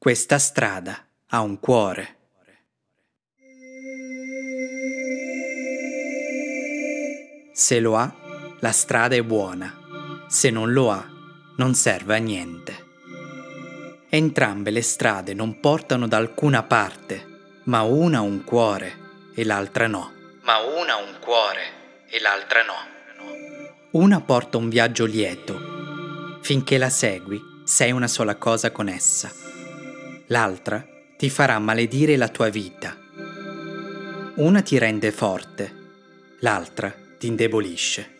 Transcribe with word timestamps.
Questa 0.00 0.38
strada 0.38 1.08
ha 1.26 1.40
un 1.40 1.58
cuore. 1.58 2.16
Se 7.52 7.80
lo 7.80 7.96
ha, 7.96 8.14
la 8.60 8.70
strada 8.70 9.16
è 9.16 9.24
buona. 9.24 10.24
Se 10.28 10.50
non 10.50 10.72
lo 10.72 10.92
ha, 10.92 11.04
non 11.56 11.74
serve 11.74 12.14
a 12.14 12.18
niente. 12.18 12.86
Entrambe 14.08 14.70
le 14.70 14.82
strade 14.82 15.34
non 15.34 15.58
portano 15.58 16.06
da 16.06 16.16
alcuna 16.16 16.62
parte, 16.62 17.62
ma 17.64 17.82
una 17.82 18.18
ha 18.18 18.22
un 18.22 18.44
cuore 18.44 19.32
e 19.34 19.44
l'altra 19.44 19.88
no. 19.88 20.12
Ma 20.42 20.58
una 20.58 20.92
ha 20.92 20.98
un 20.98 21.18
cuore 21.18 22.06
e 22.06 22.20
l'altra 22.20 22.62
no. 22.62 22.76
Una 23.90 24.20
porta 24.20 24.58
un 24.58 24.68
viaggio 24.68 25.06
lieto. 25.06 26.38
Finché 26.40 26.78
la 26.78 26.88
segui, 26.88 27.42
sei 27.64 27.90
una 27.90 28.06
sola 28.06 28.36
cosa 28.36 28.70
con 28.70 28.86
essa. 28.86 29.47
L'altra 30.30 30.86
ti 31.16 31.30
farà 31.30 31.58
maledire 31.58 32.16
la 32.16 32.28
tua 32.28 32.48
vita. 32.50 32.96
Una 34.36 34.62
ti 34.62 34.76
rende 34.76 35.10
forte, 35.10 35.74
l'altra 36.40 36.94
ti 37.18 37.26
indebolisce. 37.28 38.16